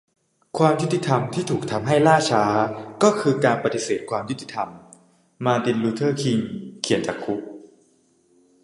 [0.57, 2.43] "ความยุติธรรมที่ถูกทำให้ล่าช้า
[3.03, 4.69] ก็คือการปฏิเสธความยุติธรรม"-
[5.45, 6.39] มาร์ติน ลูเธอร์ คิง
[6.81, 7.41] เขียนจากคุก